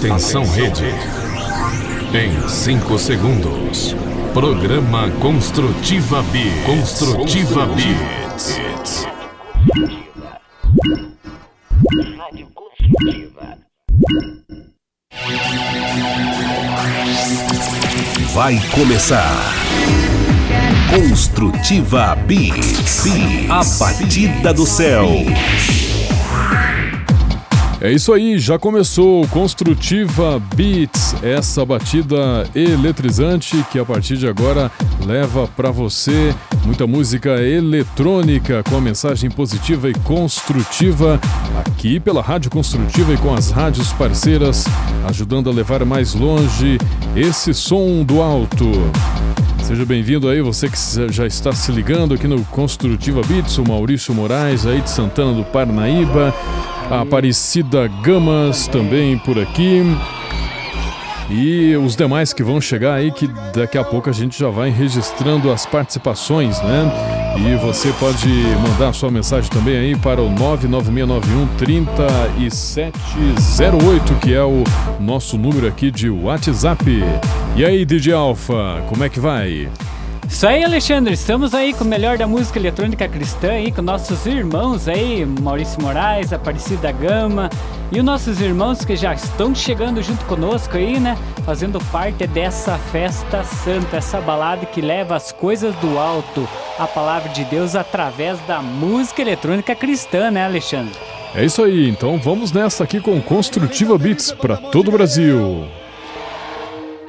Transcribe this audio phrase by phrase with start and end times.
[0.00, 0.86] Atenção, rede.
[2.14, 3.94] Em 5 segundos.
[4.32, 6.40] Programa Construtiva B.
[6.64, 7.82] Construtiva B.
[12.16, 13.58] Rádio Construtiva.
[18.32, 19.52] Vai começar.
[20.88, 22.50] Construtiva B.
[23.50, 25.06] A batida do céu.
[27.82, 34.70] É isso aí, já começou Construtiva Beats, essa batida eletrizante que a partir de agora
[35.06, 36.34] leva para você
[36.66, 41.18] muita música eletrônica com a mensagem positiva e construtiva
[41.58, 44.66] aqui pela Rádio Construtiva e com as rádios parceiras,
[45.08, 46.76] ajudando a levar mais longe
[47.16, 48.66] esse som do alto.
[49.62, 50.76] Seja bem-vindo aí, você que
[51.10, 55.44] já está se ligando aqui no Construtiva Beats, o Maurício Moraes aí de Santana do
[55.44, 56.34] Parnaíba
[56.90, 59.82] a Aparecida Gamas também por aqui.
[61.30, 64.68] E os demais que vão chegar aí, que daqui a pouco a gente já vai
[64.68, 66.90] registrando as participações, né?
[67.38, 68.28] E você pode
[68.68, 74.64] mandar sua mensagem também aí para o 99691 3708, que é o
[74.98, 76.84] nosso número aqui de WhatsApp.
[77.54, 79.68] E aí, DJ Alfa, como é que vai?
[80.30, 81.12] Isso aí, Alexandre.
[81.12, 85.82] Estamos aí com o melhor da música eletrônica cristã aí, com nossos irmãos aí, Maurício
[85.82, 87.50] Moraes, Aparecida Gama
[87.90, 91.18] e os nossos irmãos que já estão chegando junto conosco aí, né?
[91.44, 97.28] Fazendo parte dessa festa santa, essa balada que leva as coisas do alto, a palavra
[97.30, 100.94] de Deus através da música eletrônica cristã, né, Alexandre?
[101.34, 101.88] É isso aí.
[101.88, 105.66] Então vamos nessa aqui com Construtiva Beats para todo o Brasil.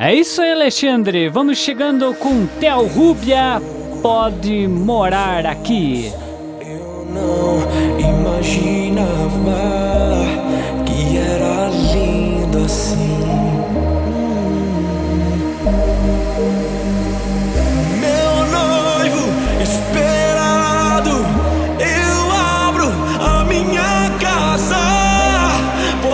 [0.03, 1.29] É isso aí, Alexandre.
[1.29, 3.61] Vamos chegando com Tel Rúbia.
[4.01, 6.11] Pode morar aqui.
[6.59, 7.59] Eu não
[7.99, 9.05] imaginava
[10.87, 13.11] que era lindo assim.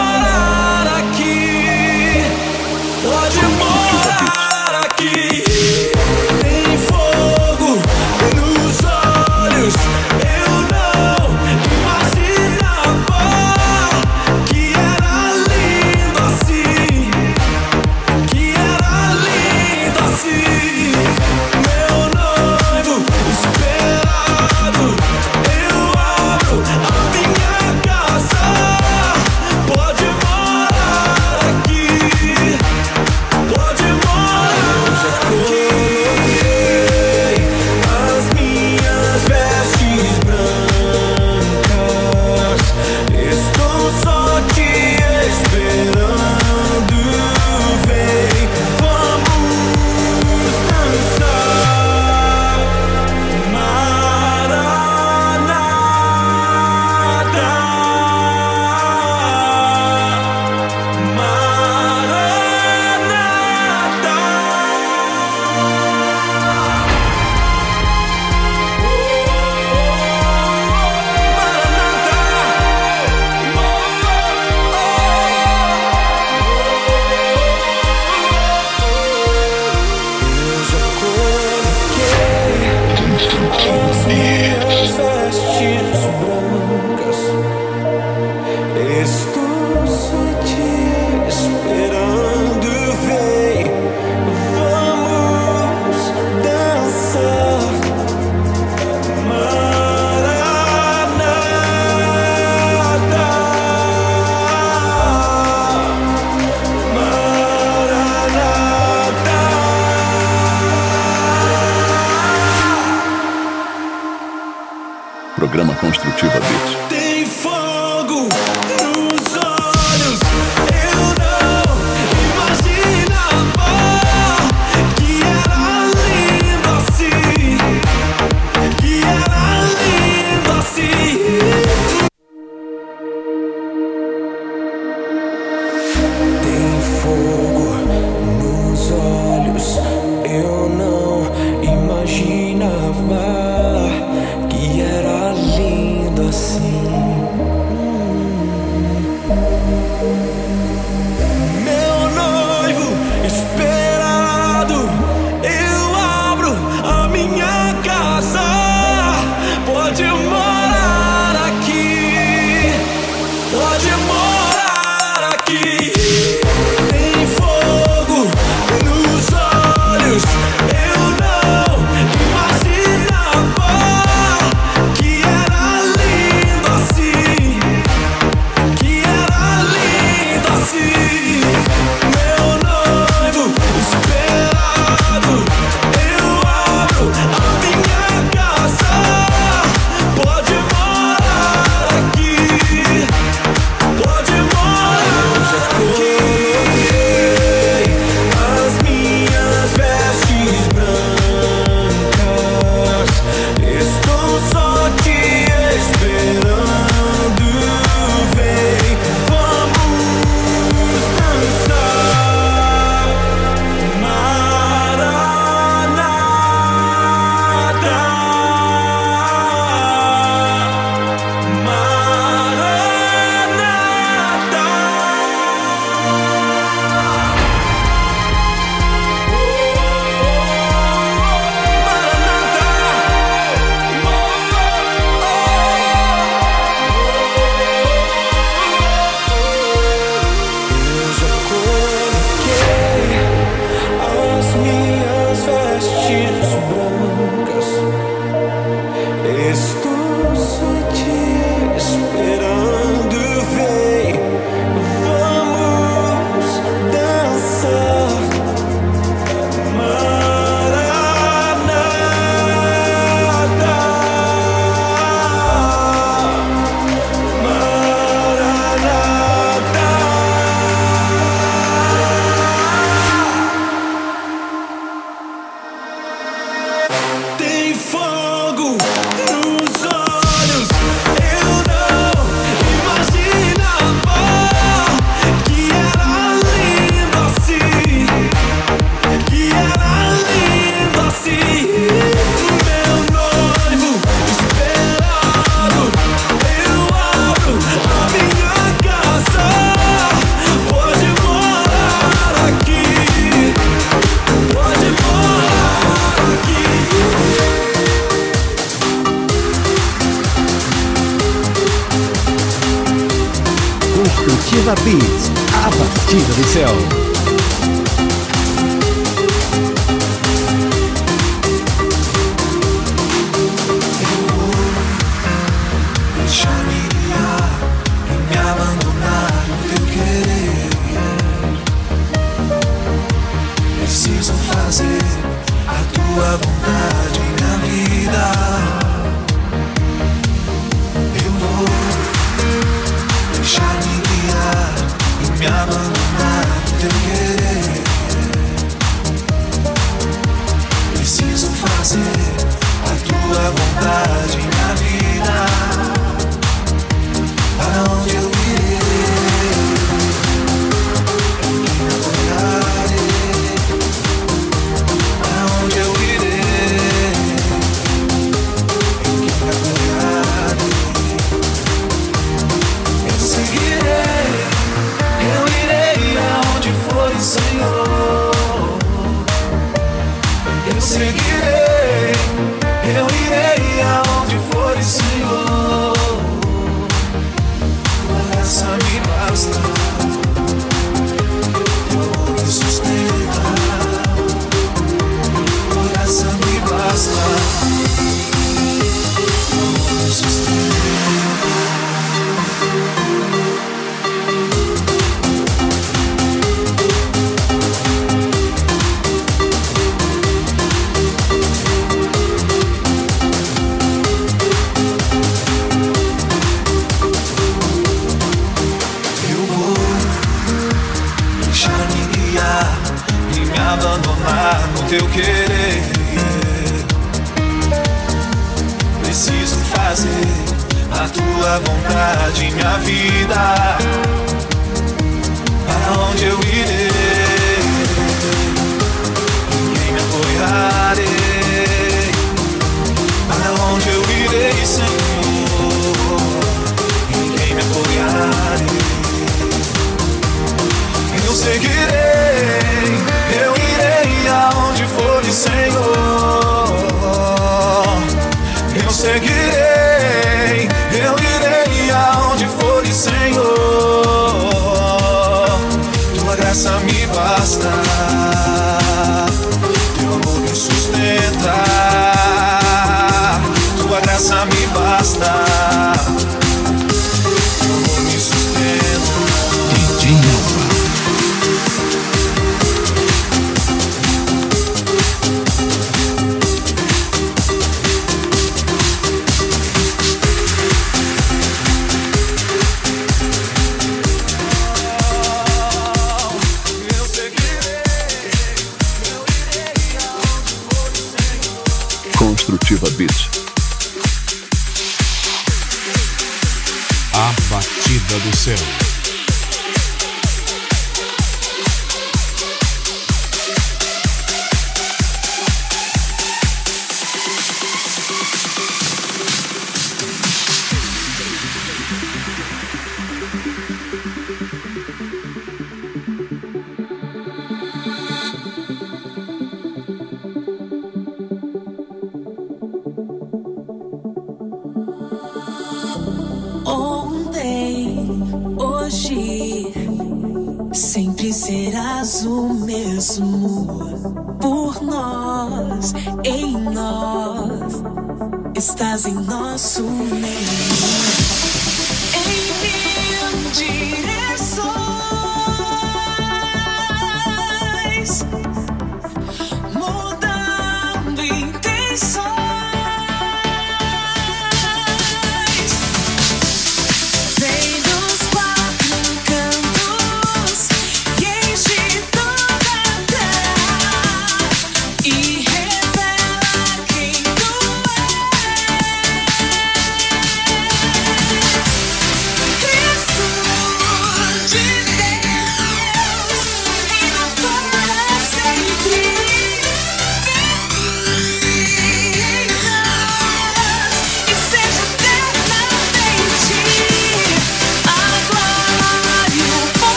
[314.66, 317.05] Construtiva Beats, a batida do céu.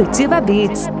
[0.00, 0.99] Construtiva Beats.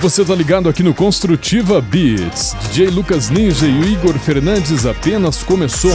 [0.00, 2.56] Você tá ligado aqui no Construtiva Beats.
[2.62, 5.92] DJ Lucas Ninja e o Igor Fernandes apenas começou.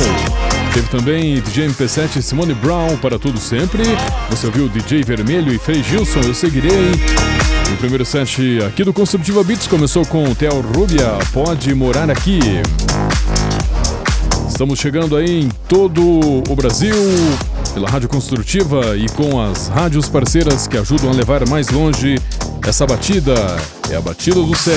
[0.75, 3.81] Teve também DJ MP7 e Simone Brown para tudo sempre.
[4.29, 6.91] Você ouviu DJ Vermelho e Frei Gilson, eu seguirei.
[7.73, 12.39] O primeiro set aqui do Construtiva Beats começou com Theo Rubia, Pode Morar Aqui.
[14.47, 16.95] Estamos chegando aí em todo o Brasil,
[17.73, 22.17] pela Rádio Construtiva e com as rádios parceiras que ajudam a levar mais longe
[22.67, 23.33] essa batida.
[23.89, 24.75] É a batida do céu.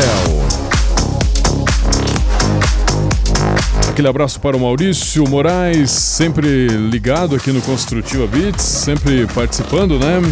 [3.89, 10.23] Aquele abraço para o Maurício Moraes, sempre ligado aqui no Construtiva Beats, sempre participando, né?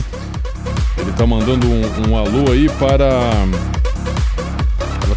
[0.99, 3.09] Ele tá mandando um, um alô aí para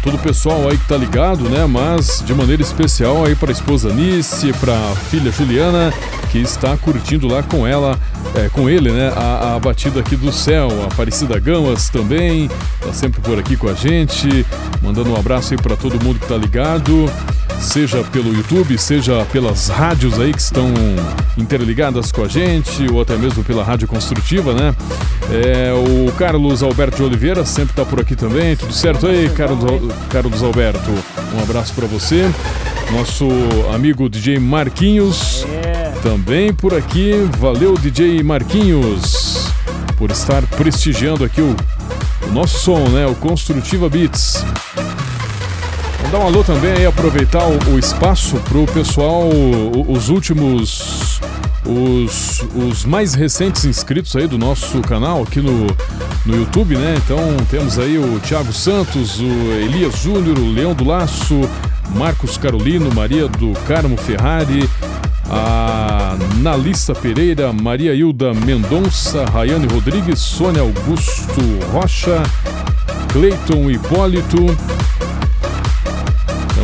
[0.02, 1.66] todo o pessoal aí que tá ligado, né?
[1.66, 5.92] Mas de maneira especial aí para a esposa Nice, para a filha Juliana
[6.30, 7.98] que está curtindo lá com ela,
[8.36, 9.12] é, com ele, né?
[9.16, 10.68] A, a, batida aqui do céu.
[10.82, 12.48] A Aparecida Gamas também,
[12.80, 14.46] tá sempre por aqui com a gente.
[14.82, 17.10] Mandando um abraço aí para todo mundo que tá ligado.
[17.58, 20.72] Seja pelo YouTube, seja pelas rádios aí que estão
[21.36, 24.74] interligadas com a gente, ou até mesmo pela Rádio Construtiva, né?
[25.30, 28.56] É, o Carlos Alberto de Oliveira sempre tá por aqui também.
[28.56, 29.60] Tudo certo aí, Carlos,
[30.08, 30.90] Carlos Alberto?
[31.34, 32.30] Um abraço para você.
[32.92, 33.28] Nosso
[33.72, 35.44] amigo DJ Marquinhos.
[35.64, 39.52] É também por aqui, valeu DJ Marquinhos
[39.96, 41.54] por estar prestigiando aqui o,
[42.26, 43.06] o nosso som, né?
[43.06, 44.42] O Construtiva Beats.
[46.10, 49.28] Dar um alô também e aproveitar o, o espaço para o pessoal,
[49.86, 51.20] os últimos,
[51.64, 55.68] os, os mais recentes inscritos aí do nosso canal aqui no,
[56.26, 56.96] no YouTube, né?
[56.96, 61.48] Então temos aí o Thiago Santos, o Elias Júnior, o Leão do Laço,
[61.94, 64.68] Marcos Carolino, Maria do Carmo Ferrari,
[65.30, 71.40] a Nalissa Pereira, Maria Hilda Mendonça, Rayane Rodrigues, Sônia Augusto
[71.72, 72.20] Rocha,
[73.12, 74.79] Cleiton Hipólito.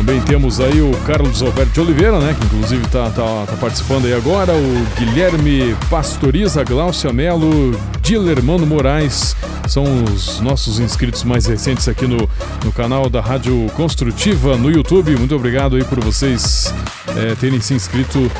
[0.07, 2.33] Também temos aí o Carlos Alberto de Oliveira, né?
[2.33, 4.53] Que inclusive está tá, tá participando aí agora.
[4.53, 9.35] O Guilherme Pastoriza, Glaucia Melo, Dilermano Moraes.
[9.67, 12.17] São os nossos inscritos mais recentes aqui no,
[12.63, 15.13] no canal da Rádio Construtiva no YouTube.
[15.17, 16.73] Muito obrigado aí por vocês
[17.17, 18.31] é, terem se inscrito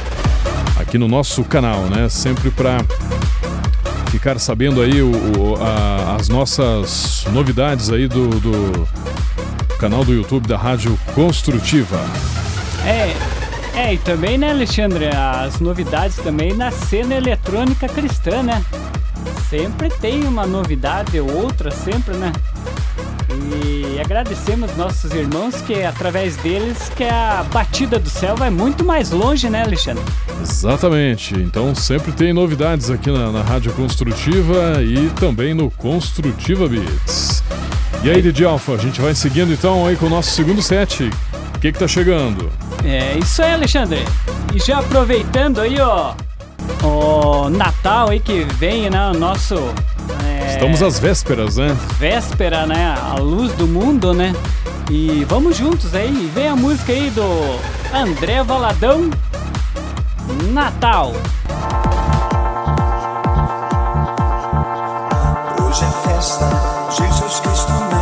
[0.79, 2.07] aqui no nosso canal, né?
[2.07, 2.77] Sempre para
[4.09, 8.87] ficar sabendo aí o, o a, as nossas novidades aí do, do,
[9.77, 11.99] canal do YouTube da Rádio Construtiva.
[12.85, 13.13] É,
[13.79, 18.63] é, e também, né, Alexandre, as novidades também na cena eletrônica cristã, né?
[19.49, 22.31] Sempre tem uma novidade ou outra, sempre, né?
[23.29, 29.11] E agradecemos nossos irmãos que através deles que a batida do céu vai muito mais
[29.11, 30.03] longe, né, Alexandre?
[30.41, 31.35] Exatamente.
[31.35, 37.43] Então sempre tem novidades aqui na, na Rádio Construtiva e também no Construtiva Beats.
[38.07, 41.11] E aí, Didi Alfa, a gente vai seguindo então aí com o nosso segundo set.
[41.53, 42.49] O que que tá chegando?
[42.85, 43.99] É isso aí, Alexandre.
[44.55, 46.13] E já aproveitando aí, ó,
[46.85, 49.55] o Natal aí que vem, né, o nosso
[50.23, 51.77] é, Estamos às vésperas, né?
[51.99, 52.95] Véspera, né?
[52.97, 54.33] A luz do mundo, né?
[54.89, 56.31] E vamos juntos aí.
[56.33, 57.59] Vem a música aí do
[57.93, 59.09] André Valadão.
[60.53, 61.11] Natal.
[65.61, 66.45] Hoje é festa,
[66.97, 67.96] Jesus Cristo nasceu.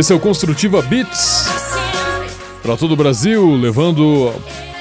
[0.00, 1.44] Esse é o Construtiva Beats
[2.62, 4.32] para todo o Brasil, levando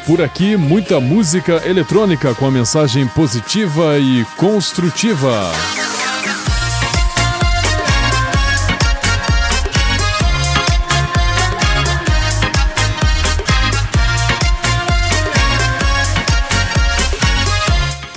[0.07, 5.51] por aqui muita música eletrônica com a mensagem positiva e construtiva.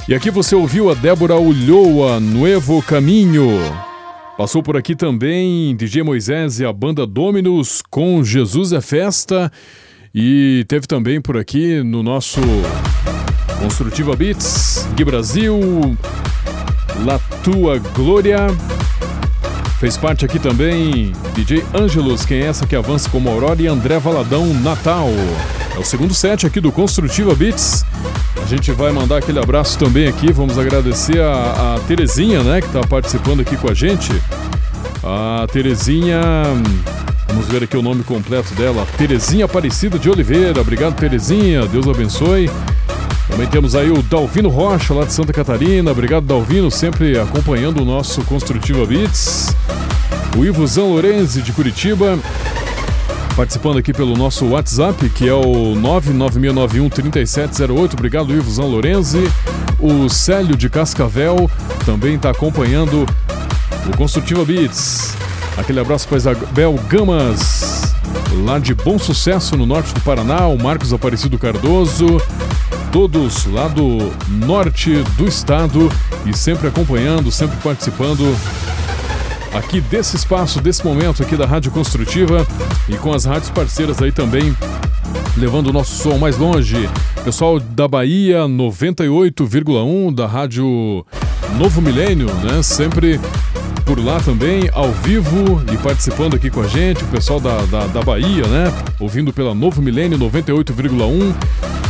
[0.06, 3.90] E aqui você ouviu a Débora Ulhoa, Nuevo Caminho.
[4.36, 9.52] Passou por aqui também DJ Moisés e a banda Dominus com Jesus é Festa.
[10.14, 12.40] E teve também por aqui no nosso
[13.60, 15.58] Construtiva Beats, Gui Brasil,
[17.04, 18.46] La Tua Glória.
[19.82, 23.98] Fez parte aqui também DJ Ângelos, quem é essa que avança como Aurora e André
[23.98, 25.08] Valadão Natal.
[25.74, 27.84] É o segundo set aqui do Construtiva Beats.
[28.40, 30.30] A gente vai mandar aquele abraço também aqui.
[30.30, 34.12] Vamos agradecer a, a Terezinha, né, que está participando aqui com a gente.
[35.02, 36.20] A Terezinha.
[37.26, 38.86] Vamos ver aqui o nome completo dela.
[38.96, 40.60] Terezinha Aparecida de Oliveira.
[40.60, 41.66] Obrigado, Terezinha.
[41.66, 42.48] Deus abençoe.
[43.42, 45.90] Também temos aí o Dalvino Rocha, lá de Santa Catarina.
[45.90, 49.56] Obrigado, Dalvino, sempre acompanhando o nosso Construtiva Beats.
[50.38, 52.16] O Ivo Zan Lorenzi, de Curitiba,
[53.34, 57.94] participando aqui pelo nosso WhatsApp, que é o 996913708.
[57.94, 59.28] Obrigado, Ivo Zan Lorenzi.
[59.80, 61.50] O Célio de Cascavel
[61.84, 63.04] também está acompanhando
[63.92, 65.16] o Construtiva Beats.
[65.56, 67.92] Aquele abraço para Isabel Gamas,
[68.44, 70.46] lá de Bom Sucesso, no norte do Paraná.
[70.46, 72.20] O Marcos Aparecido Cardoso.
[72.92, 74.12] Todos lá do
[74.46, 75.90] norte do estado
[76.26, 78.36] e sempre acompanhando, sempre participando
[79.54, 82.46] aqui desse espaço, desse momento aqui da Rádio Construtiva
[82.86, 84.54] e com as rádios parceiras aí também,
[85.38, 86.86] levando o nosso som mais longe.
[87.24, 91.06] Pessoal da Bahia 98,1 da Rádio
[91.56, 92.62] Novo Milênio, né?
[92.62, 93.18] Sempre
[93.86, 97.86] por lá também, ao vivo e participando aqui com a gente, o pessoal da, da,
[97.86, 98.72] da Bahia, né?
[99.00, 101.81] Ouvindo pela Novo Milênio 98,1.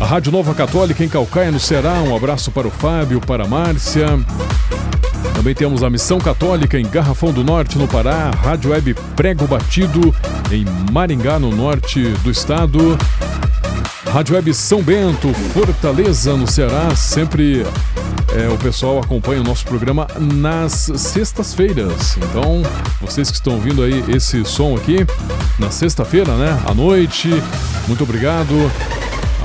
[0.00, 1.94] A Rádio Nova Católica em Calcaia, no Ceará.
[1.94, 4.06] Um abraço para o Fábio, para a Márcia.
[5.34, 8.30] Também temos a Missão Católica em Garrafão do Norte, no Pará.
[8.30, 10.14] Rádio Web Prego Batido
[10.52, 12.96] em Maringá, no norte do estado.
[14.12, 16.94] Rádio Web São Bento, Fortaleza, no Ceará.
[16.94, 17.66] Sempre
[18.36, 22.16] é, o pessoal acompanha o nosso programa nas sextas-feiras.
[22.18, 22.62] Então,
[23.00, 25.04] vocês que estão ouvindo aí esse som aqui,
[25.58, 26.56] na sexta-feira, né?
[26.64, 27.30] À noite.
[27.88, 28.70] Muito obrigado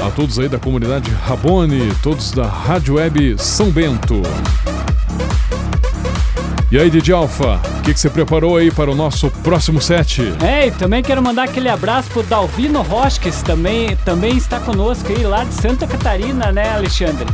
[0.05, 4.21] a todos aí da comunidade Rabone, todos da Rádio Web São Bento.
[6.69, 10.21] E aí, DJ Alfa, o que, que você preparou aí para o nosso próximo set?
[10.43, 15.45] É, também quero mandar aquele abraço pro Dalvino Rosques, também, também está conosco aí lá
[15.45, 17.27] de Santa Catarina, né, Alexandre?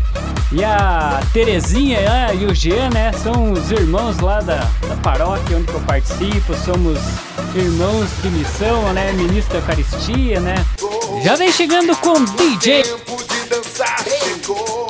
[0.51, 5.57] E a Terezinha né, e o Jean, né, são os irmãos lá da, da paróquia
[5.57, 6.97] onde eu participo, somos
[7.53, 10.55] irmãos de missão, né, ministro da Eucaristia, né?
[11.23, 12.83] Já vem chegando com DJ.
[12.83, 14.88] tempo de dançar chegou.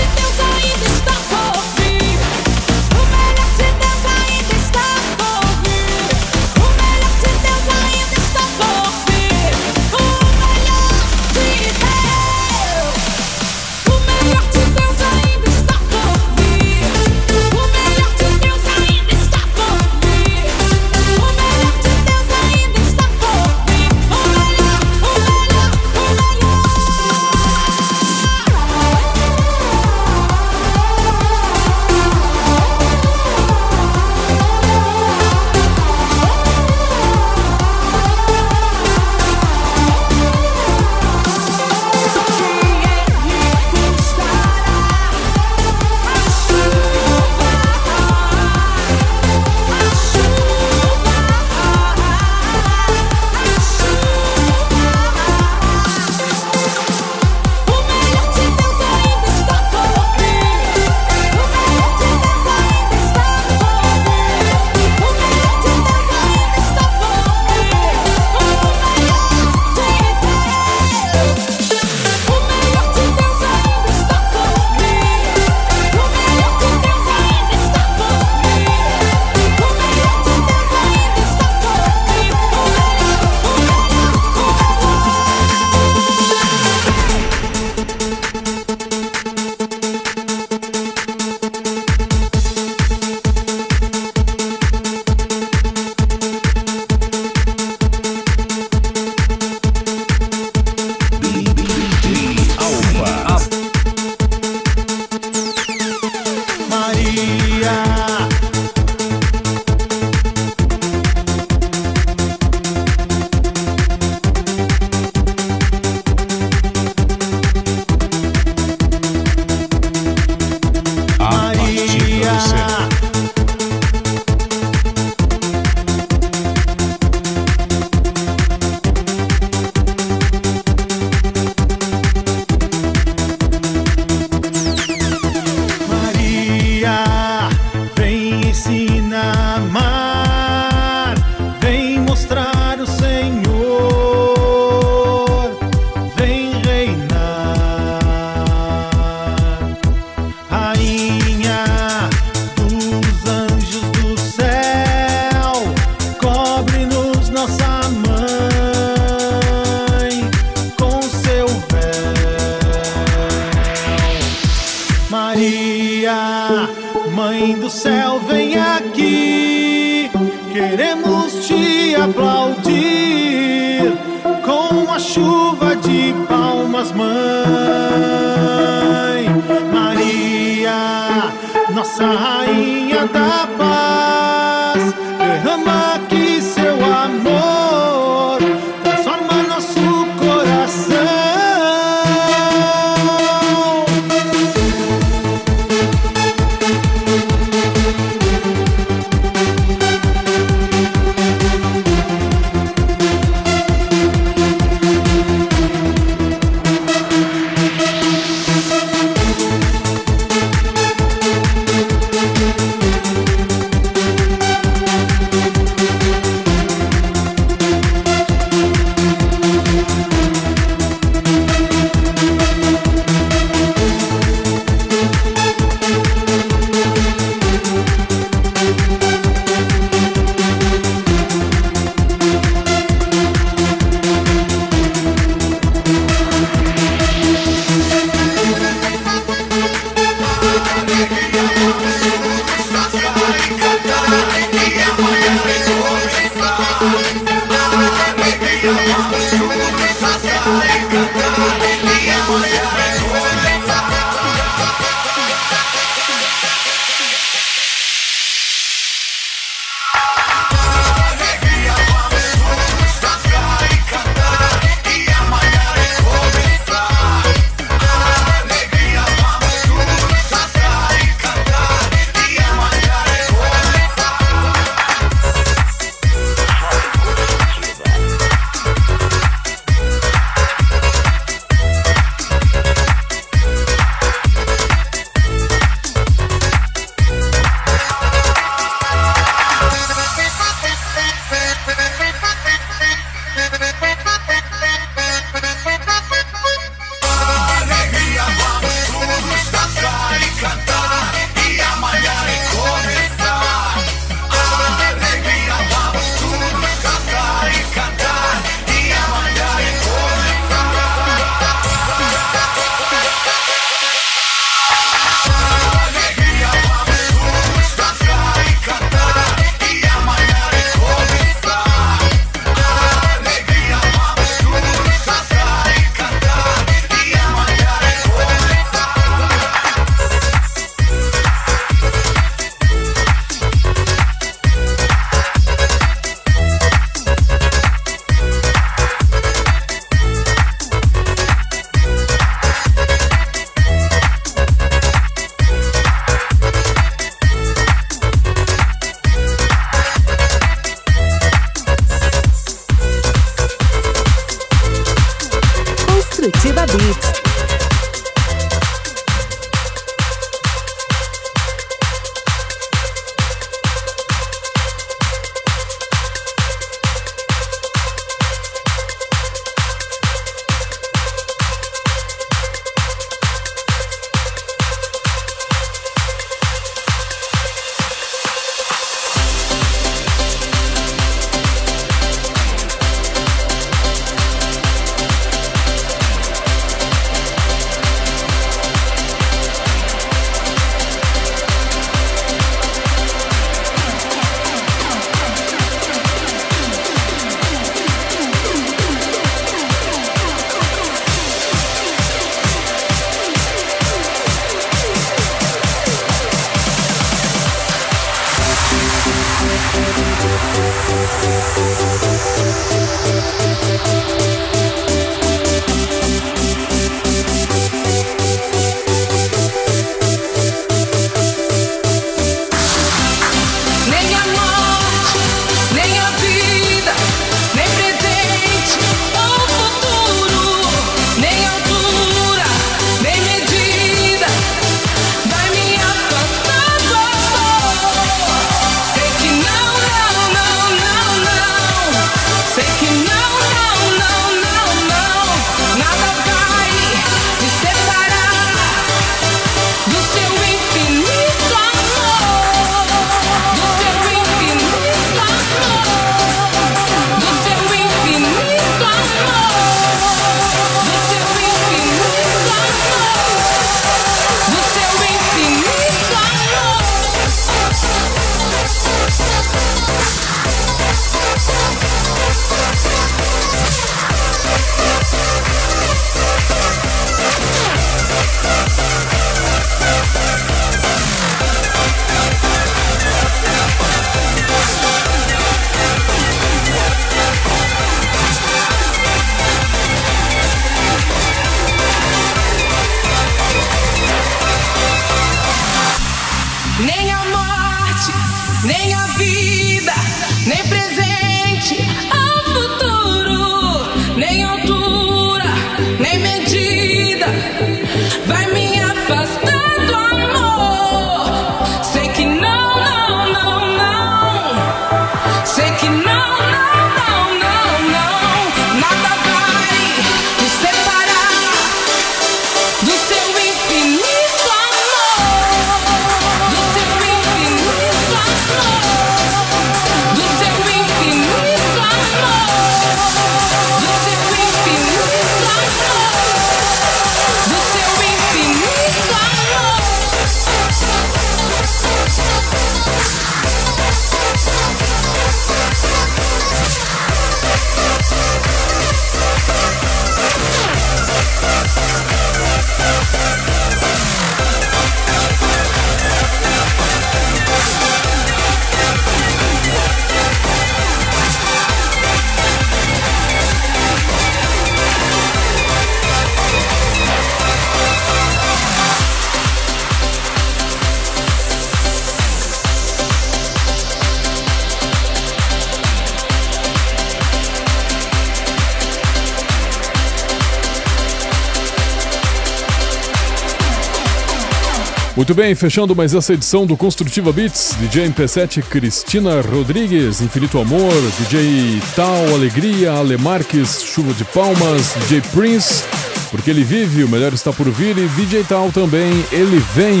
[585.28, 590.90] Muito bem, fechando mais essa edição do Construtiva Beats, DJ MP7 Cristina Rodrigues, Infinito Amor,
[591.18, 595.84] DJ Tal Alegria, Ale Marques, Chuva de Palmas, DJ Prince,
[596.30, 600.00] Porque Ele Vive, o melhor está por vir, e DJ Tal também, Ele Vem.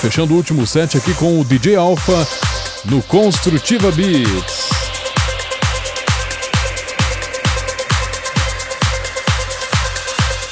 [0.00, 2.26] Fechando o último set aqui com o DJ Alpha
[2.86, 4.77] no Construtiva Beats.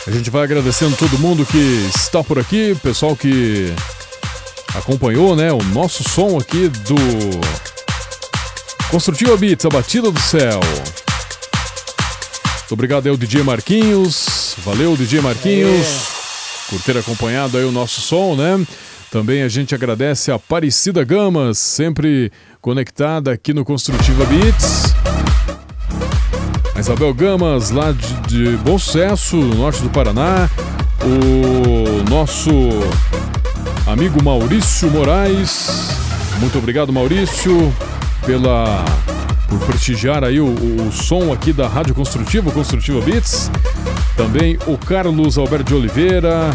[0.06, 3.74] A gente vai agradecendo todo mundo que está por aqui, pessoal que
[4.76, 6.94] acompanhou, né, o nosso som aqui do
[8.88, 10.60] Construtiva Beats, a batida do céu.
[12.60, 15.86] Muito obrigado aí ao DJ Marquinhos, valeu DJ Marquinhos,
[16.70, 18.64] por ter acompanhado aí o nosso som, né?
[19.10, 22.30] Também a gente agradece a Aparecida Gamas, sempre
[22.60, 25.25] conectada aqui no Construtiva Beats.
[26.76, 30.46] A Isabel Gamas, lá de, de Bom Sucesso, no norte do Paraná.
[31.02, 32.50] O nosso
[33.86, 35.88] amigo Maurício Moraes.
[36.38, 37.72] Muito obrigado, Maurício,
[38.26, 38.84] pela
[39.48, 43.50] por prestigiar aí o, o, o som aqui da Rádio Construtiva, Construtiva Beats.
[44.14, 46.50] Também o Carlos Alberto de Oliveira,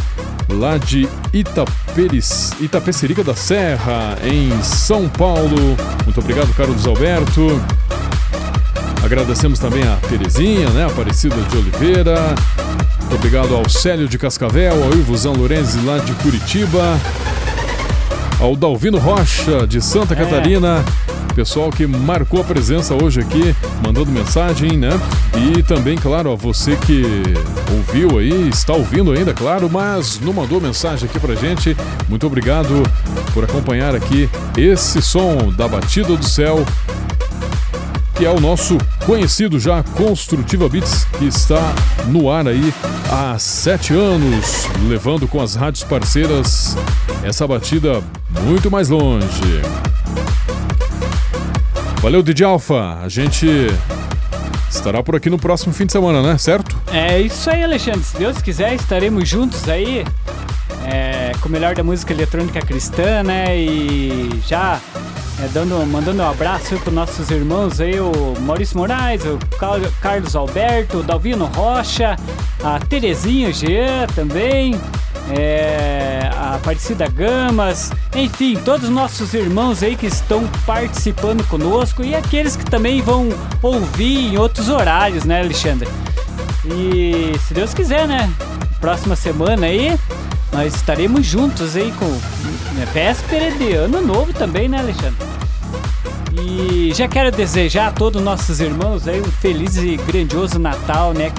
[0.49, 5.75] lá de Itaperis, Itapecerica da Serra, em São Paulo.
[6.03, 7.59] Muito obrigado, Carlos Alberto.
[9.11, 10.85] Agradecemos também a Terezinha, né?
[10.85, 12.33] Aparecida de Oliveira.
[13.01, 16.97] Muito obrigado ao Célio de Cascavel, ao Ilvuzão Lorenzi lá de Curitiba.
[18.39, 20.81] Ao Dalvino Rocha de Santa Catarina.
[21.35, 23.53] Pessoal que marcou a presença hoje aqui,
[23.83, 24.91] mandando mensagem, né?
[25.35, 27.03] E também, claro, a você que
[27.69, 31.75] ouviu aí, está ouvindo ainda, claro, mas não mandou mensagem aqui pra gente.
[32.07, 32.81] Muito obrigado
[33.33, 36.65] por acompanhar aqui esse som da Batida do Céu
[38.21, 41.73] que é o nosso conhecido já Construtiva Beats, que está
[42.05, 42.71] no ar aí
[43.11, 46.77] há sete anos, levando com as rádios parceiras
[47.23, 47.99] essa batida
[48.43, 49.25] muito mais longe.
[51.99, 52.99] Valeu, DJ Alpha.
[53.01, 53.47] A gente
[54.69, 56.37] estará por aqui no próximo fim de semana, né?
[56.37, 56.79] Certo?
[56.93, 58.03] É isso aí, Alexandre.
[58.03, 60.05] Se Deus quiser, estaremos juntos aí
[60.85, 63.57] é, com o melhor da música eletrônica cristã, né?
[63.57, 64.79] E já
[65.43, 68.11] é, dando, mandando um abraço para nossos irmãos aí, o
[68.41, 72.15] Maurício Moraes, o Car- Carlos Alberto, o Dalvino Rocha,
[72.63, 74.79] a Terezinha Jean também,
[75.37, 82.13] é, a Aparecida Gamas, enfim, todos os nossos irmãos aí que estão participando conosco e
[82.15, 83.29] aqueles que também vão
[83.61, 85.87] ouvir em outros horários, né, Alexandre?
[86.65, 88.29] E se Deus quiser, né?
[88.79, 89.97] Próxima semana aí,
[90.51, 92.19] nós estaremos juntos aí com
[92.93, 95.17] véspera de ano novo também, né, Alexandre?
[96.33, 101.13] E já quero desejar a todos os nossos irmãos aí um feliz e grandioso Natal,
[101.13, 101.31] né?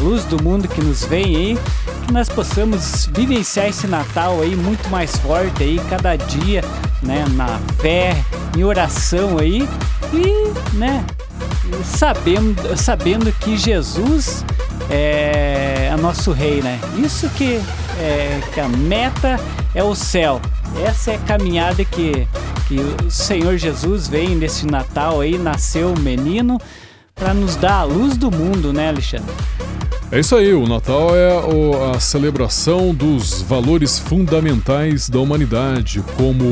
[0.00, 1.58] Luz do mundo que nos vem aí,
[2.06, 6.62] que nós possamos vivenciar esse Natal aí muito mais forte aí, cada dia,
[7.02, 7.24] né?
[7.34, 8.16] Na fé,
[8.56, 9.68] em oração aí
[10.12, 11.04] e, né?
[11.84, 14.44] Sabendo, sabendo que Jesus
[14.90, 16.78] é, é nosso rei, né?
[16.96, 17.60] Isso que,
[18.00, 19.38] é, que a meta
[19.74, 20.40] é o céu.
[20.76, 22.26] Essa é a caminhada que,
[22.68, 26.58] que o Senhor Jesus vem nesse Natal aí, nasceu um menino
[27.14, 29.32] para nos dar a luz do mundo, né, Alexandre?
[30.10, 36.44] É isso aí, o Natal é o- a celebração dos valores fundamentais da humanidade, como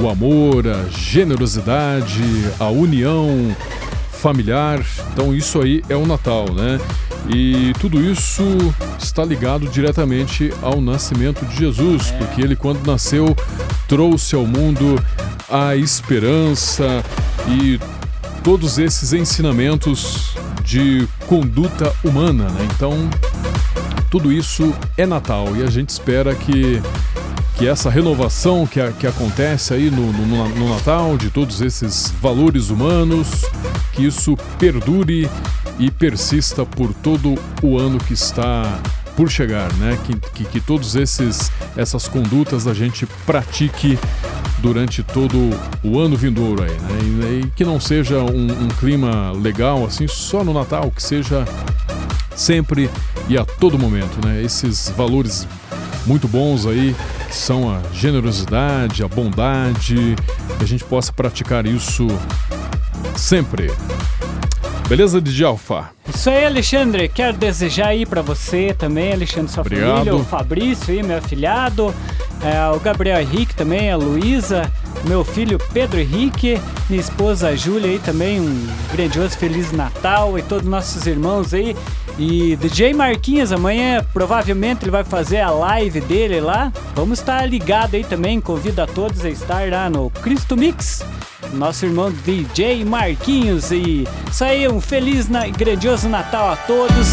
[0.00, 2.22] o amor, a generosidade,
[2.58, 3.54] a união
[4.10, 4.84] familiar.
[5.12, 6.80] Então isso aí é o Natal, né?
[7.28, 8.42] E tudo isso
[8.98, 13.34] está ligado diretamente ao nascimento de Jesus, porque ele quando nasceu
[13.88, 15.02] trouxe ao mundo
[15.48, 17.02] a esperança
[17.48, 17.80] e
[18.42, 22.68] todos esses ensinamentos de conduta humana, né?
[22.74, 23.08] Então,
[24.10, 26.80] tudo isso é Natal e a gente espera que,
[27.56, 32.12] que essa renovação que, a- que acontece aí no, no, no Natal, de todos esses
[32.20, 33.28] valores humanos,
[33.92, 35.28] que isso perdure
[35.78, 38.80] e persista por todo o ano que está
[39.16, 39.98] por chegar, né?
[40.04, 43.98] Que, que, que todos esses essas condutas a gente pratique
[44.58, 45.50] durante todo
[45.82, 46.98] o ano vindouro aí, né?
[47.02, 51.44] E, e que não seja um, um clima legal assim só no Natal, que seja
[52.34, 52.90] sempre
[53.28, 54.42] e a todo momento, né?
[54.42, 55.46] Esses valores
[56.06, 56.94] muito bons aí,
[57.28, 60.16] que são a generosidade, a bondade,
[60.58, 62.06] que a gente possa praticar isso
[63.16, 63.70] sempre.
[64.88, 65.90] Beleza, DJ Alfa?
[66.06, 67.08] Isso aí, Alexandre.
[67.08, 69.90] Quero desejar aí pra você também, Alexandre, sua Obrigado.
[69.92, 71.94] família, o Fabrício aí, meu afilhado,
[72.42, 74.70] é, o Gabriel Henrique também, a Luísa,
[75.06, 76.60] meu filho Pedro Henrique,
[76.90, 81.74] minha esposa Júlia aí também, um grandioso Feliz Natal e todos nossos irmãos aí.
[82.18, 86.70] E DJ Marquinhos, amanhã provavelmente ele vai fazer a live dele lá.
[86.94, 91.02] Vamos estar ligado aí também, convido a todos a estar lá no Cristo Mix
[91.54, 93.70] nosso irmão DJ Marquinhos.
[93.70, 97.08] E isso aí, um feliz e grandioso Natal a todos.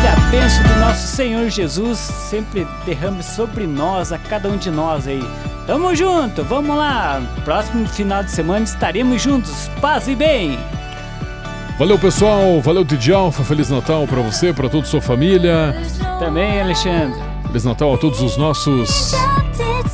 [0.00, 4.70] Que a bênção do nosso Senhor Jesus sempre derrame sobre nós, a cada um de
[4.70, 5.22] nós aí.
[5.66, 7.20] Tamo junto, vamos lá.
[7.44, 9.68] Próximo final de semana estaremos juntos.
[9.80, 10.58] Paz e bem.
[11.78, 12.60] Valeu, pessoal.
[12.62, 13.44] Valeu, DJ Alfa.
[13.44, 15.74] Feliz Natal pra você, pra toda a sua família.
[16.18, 17.20] Também, Alexandre.
[17.46, 19.12] Feliz Natal a todos os nossos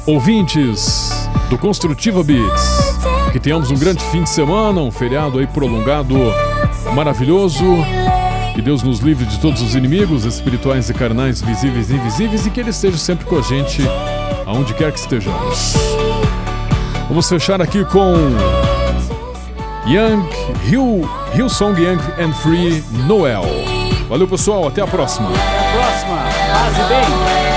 [0.06, 2.91] ouvintes do Construtiva Beats.
[3.32, 6.14] Que tenhamos um grande fim de semana, um feriado aí prolongado
[6.94, 7.64] maravilhoso.
[8.54, 12.50] Que Deus nos livre de todos os inimigos espirituais e carnais, visíveis e invisíveis, e
[12.50, 13.82] que Ele esteja sempre com a gente,
[14.46, 15.74] aonde quer que estejamos.
[17.08, 18.12] Vamos fechar aqui com
[19.86, 20.28] Young,
[20.68, 23.44] Hill, Hillsong Young and Free Noel.
[24.08, 24.68] Valeu, pessoal.
[24.68, 25.30] Até a próxima.
[25.30, 26.16] Até a próxima.
[26.52, 27.51] Paz bem.